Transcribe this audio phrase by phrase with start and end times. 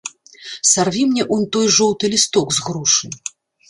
[0.71, 3.17] Сарві мне унь той жоўты лісток з грушы.